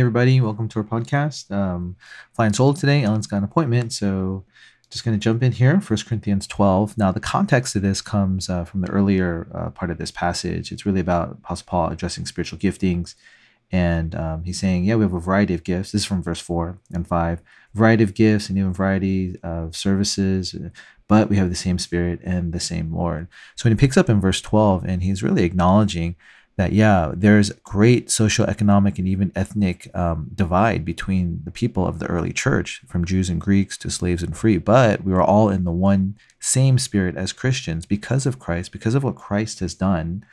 [0.00, 1.50] Everybody, welcome to our podcast.
[1.50, 1.94] Um,
[2.32, 3.02] flying solo today.
[3.02, 4.46] Ellen's got an appointment, so
[4.88, 5.78] just going to jump in here.
[5.78, 6.96] First Corinthians 12.
[6.96, 10.72] Now, the context of this comes uh, from the earlier uh, part of this passage.
[10.72, 13.14] It's really about Apostle Paul addressing spiritual giftings,
[13.70, 15.92] and um, he's saying, yeah, we have a variety of gifts.
[15.92, 17.42] This is from verse four and five.
[17.74, 20.56] Variety of gifts and even variety of services,
[21.08, 23.28] but we have the same Spirit and the same Lord.
[23.54, 26.16] So when he picks up in verse 12, and he's really acknowledging
[26.60, 31.98] that yeah there's great social, economic, and even ethnic um, divide between the people of
[31.98, 34.58] the early church from jews and greeks to slaves and free.
[34.58, 38.94] But we were all in the one same spirit as christians because of christ because
[38.94, 40.24] of what christ has done.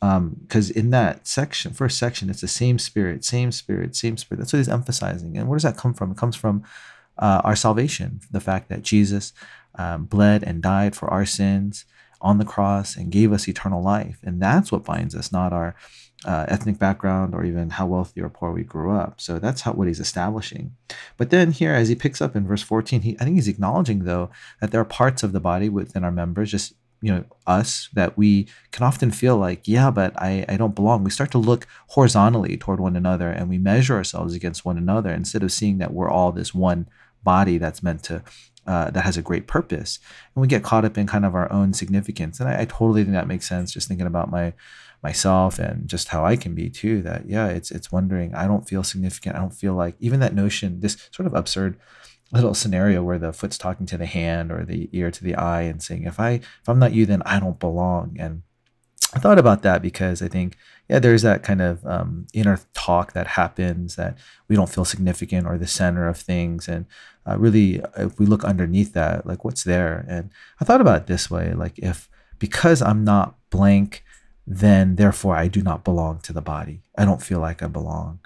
[0.00, 4.40] Because um, in that section first section it's the same spirit same spirit same spirit.
[4.40, 5.38] That's what he's emphasizing.
[5.38, 6.10] And where does that come from?
[6.10, 6.64] It comes from
[7.16, 8.20] uh, our salvation.
[8.30, 9.32] The fact that jesus
[9.76, 11.84] um, bled and died for our sins
[12.24, 14.18] on the cross and gave us eternal life.
[14.24, 15.76] And that's what binds us, not our
[16.24, 19.20] uh, ethnic background or even how wealthy or poor we grew up.
[19.20, 20.74] So that's how what he's establishing.
[21.18, 24.04] But then here, as he picks up in verse 14, he, I think he's acknowledging
[24.04, 27.90] though that there are parts of the body within our members, just you know us
[27.92, 31.38] that we can often feel like yeah but I, I don't belong we start to
[31.38, 35.76] look horizontally toward one another and we measure ourselves against one another instead of seeing
[35.78, 36.88] that we're all this one
[37.22, 38.22] body that's meant to
[38.66, 39.98] uh, that has a great purpose.
[40.34, 42.40] And we get caught up in kind of our own significance.
[42.40, 44.54] And I, I, totally think that makes sense just thinking about my
[45.02, 48.66] myself and just how i can be too that yeah it's it's wondering i don't
[48.66, 49.36] feel significant.
[49.36, 51.76] I don't feel like even that notion this sort of absurd
[52.32, 55.62] little scenario where the foot's talking to the hand or the ear to the eye
[55.62, 58.16] and saying if i if i'm not you then i don't belong.
[58.18, 58.44] And
[59.14, 60.56] I thought about that because I think,
[60.88, 64.18] yeah, there's that kind of um, inner talk that happens that
[64.48, 66.66] we don't feel significant or the center of things.
[66.66, 66.86] And
[67.26, 70.04] uh, really, if we look underneath that, like what's there?
[70.08, 74.04] And I thought about it this way like, if because I'm not blank,
[74.46, 76.82] then therefore I do not belong to the body.
[76.96, 78.20] I don't feel like I belong.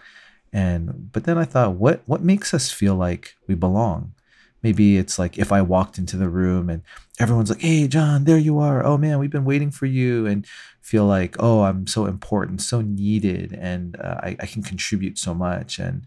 [0.52, 4.14] And but then I thought, what what makes us feel like we belong?
[4.62, 6.82] Maybe it's like if I walked into the room and
[7.20, 8.84] everyone's like, "Hey, John, there you are.
[8.84, 10.46] Oh man, we've been waiting for you," and
[10.80, 15.34] feel like, "Oh, I'm so important, so needed, and uh, I, I, can contribute so
[15.34, 16.04] much." And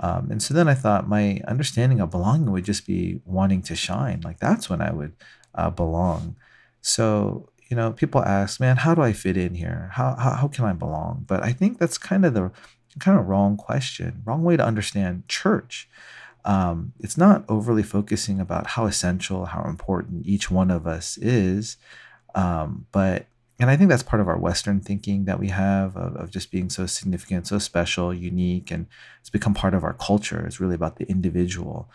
[0.00, 3.76] um, and so then I thought my understanding of belonging would just be wanting to
[3.76, 4.20] shine.
[4.22, 5.12] Like that's when I would
[5.54, 6.36] uh, belong.
[6.80, 9.90] So you know, people ask, "Man, how do I fit in here?
[9.92, 12.50] How, how how can I belong?" But I think that's kind of the
[12.98, 15.88] kind of wrong question, wrong way to understand church
[16.44, 21.76] um, it's not overly focusing about how essential, how important each one of us is.
[22.34, 23.26] Um, but,
[23.60, 26.50] and I think that's part of our Western thinking that we have of, of just
[26.50, 28.86] being so significant, so special, unique, and
[29.20, 30.44] it's become part of our culture.
[30.46, 31.88] It's really about the individual.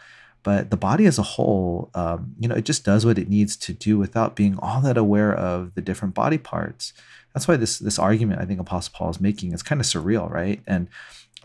[0.44, 3.58] But the body as a whole, um, you know, it just does what it needs
[3.58, 6.94] to do without being all that aware of the different body parts.
[7.34, 10.30] That's why this this argument I think Apostle Paul is making is kind of surreal,
[10.30, 10.62] right?
[10.68, 10.88] And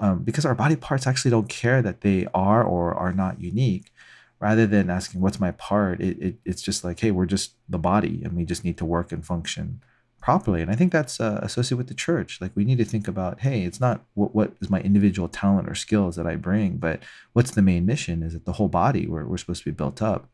[0.00, 3.90] um, because our body parts actually don't care that they are or are not unique
[4.38, 7.78] rather than asking what's my part it, it, it's just like hey we're just the
[7.78, 9.80] body and we just need to work and function
[10.20, 13.08] properly and i think that's uh, associated with the church like we need to think
[13.08, 16.76] about hey it's not what, what is my individual talent or skills that i bring
[16.76, 19.76] but what's the main mission is it the whole body where we're supposed to be
[19.76, 20.28] built up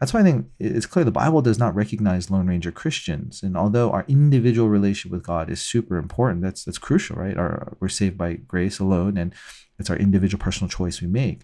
[0.00, 3.42] that's why I think it's clear the Bible does not recognize Lone Ranger Christians.
[3.42, 7.36] And although our individual relationship with God is super important, that's that's crucial, right?
[7.36, 9.32] Our, we're saved by grace alone, and
[9.78, 11.42] it's our individual personal choice we make.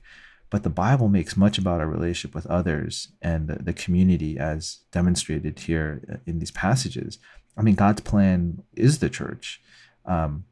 [0.51, 4.81] But the Bible makes much about our relationship with others and the, the community as
[4.91, 7.19] demonstrated here in these passages.
[7.57, 9.61] I mean, God's plan is the church.
[10.05, 10.45] Um,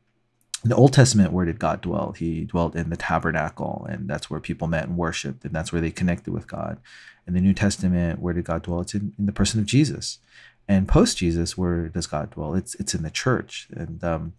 [0.64, 2.12] in the Old Testament, where did God dwell?
[2.12, 5.80] He dwelt in the tabernacle, and that's where people met and worshiped, and that's where
[5.80, 6.80] they connected with God.
[7.26, 8.80] In the New Testament, where did God dwell?
[8.80, 10.18] It's in, in the person of Jesus.
[10.66, 12.54] And post Jesus, where does God dwell?
[12.54, 13.68] It's it's in the church.
[13.72, 14.34] And um,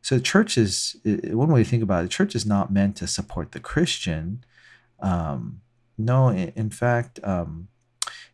[0.00, 2.02] so the church is one way to think about it.
[2.04, 4.44] The church is not meant to support the Christian.
[5.00, 5.62] Um,
[5.98, 7.68] no, in, in fact, um,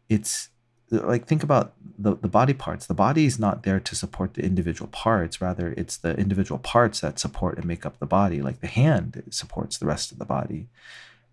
[0.09, 0.49] it's
[0.91, 2.87] like think about the, the body parts.
[2.87, 5.41] The body is not there to support the individual parts.
[5.41, 9.23] Rather it's the individual parts that support and make up the body like the hand
[9.31, 10.69] supports the rest of the body.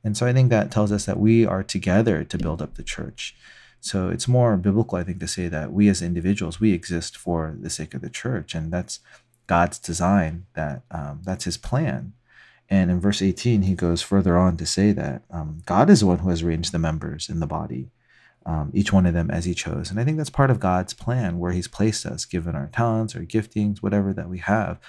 [0.03, 2.83] And so i think that tells us that we are together to build up the
[2.83, 3.35] church.
[3.79, 7.55] So it's more biblical i think to say that we as individuals we exist for
[7.59, 8.99] the sake of the church and that's
[9.47, 12.13] god's design that um, that's his plan.
[12.67, 16.07] And in verse 18 he goes further on to say that um, god is the
[16.07, 17.91] one who has arranged the members in the body
[18.45, 19.89] um, each one of them as he chose.
[19.89, 23.15] And I think that's part of God's plan where he's placed us, given our talents
[23.15, 24.79] or giftings, whatever that we have.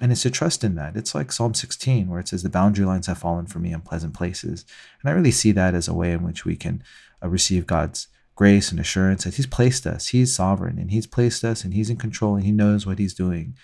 [0.00, 0.96] And it's to trust in that.
[0.96, 3.82] It's like Psalm 16, where it says, The boundary lines have fallen for me in
[3.82, 4.64] pleasant places.
[5.00, 6.82] And I really see that as a way in which we can
[7.22, 10.08] uh, receive God's grace and assurance that He's placed us.
[10.08, 13.14] He's sovereign and He's placed us and He's in control and He knows what He's
[13.14, 13.54] doing.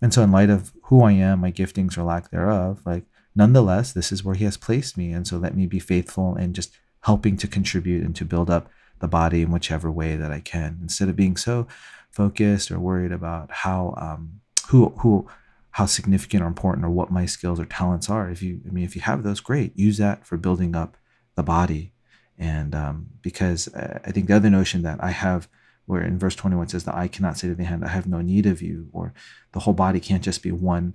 [0.00, 3.04] And so, in light of who I am, my giftings or lack thereof, like
[3.34, 5.12] nonetheless, this is where He has placed me.
[5.12, 6.72] And so let me be faithful and just
[7.02, 8.70] helping to contribute and to build up
[9.00, 11.66] the body in whichever way that I can, instead of being so
[12.10, 15.28] focused or worried about how um, who who
[15.72, 18.30] how significant or important or what my skills or talents are.
[18.30, 19.78] If you, I mean, if you have those, great.
[19.78, 20.96] Use that for building up
[21.34, 21.92] the body,
[22.38, 25.48] and um, because uh, I think the other notion that I have,
[25.84, 28.06] where in verse twenty one says, "The eye cannot say to the hand, I have
[28.06, 29.12] no need of you," or
[29.52, 30.94] the whole body can't just be one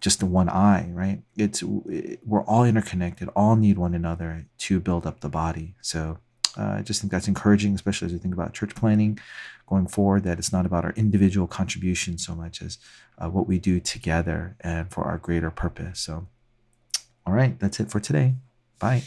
[0.00, 1.22] just the one eye, right?
[1.36, 5.74] It's we're all interconnected, all need one another to build up the body.
[5.82, 6.18] So
[6.58, 9.18] uh, I just think that's encouraging, especially as we think about church planning
[9.68, 10.24] going forward.
[10.24, 12.78] That it's not about our individual contribution so much as
[13.18, 16.00] uh, what we do together and for our greater purpose.
[16.00, 16.26] So,
[17.26, 18.34] all right, that's it for today.
[18.78, 19.02] Bye.